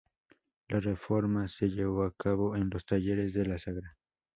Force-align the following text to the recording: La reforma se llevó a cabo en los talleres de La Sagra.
La 0.69 0.79
reforma 0.79 1.47
se 1.47 1.67
llevó 1.69 2.05
a 2.05 2.13
cabo 2.17 2.55
en 2.55 2.71
los 2.71 2.83
talleres 2.87 3.35
de 3.35 3.45
La 3.45 3.59
Sagra. 3.59 3.95